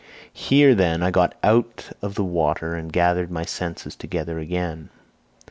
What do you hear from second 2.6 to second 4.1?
and gathered my senses